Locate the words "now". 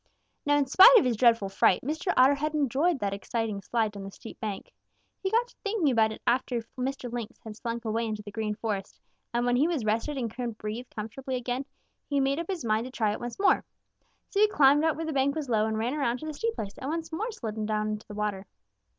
0.47-0.57